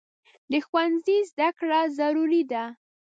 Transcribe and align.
د 0.51 0.53
ښوونځي 0.67 1.17
زده 1.29 1.49
کړه 1.57 1.79
ضروري 1.97 2.43
ده. 2.51 2.63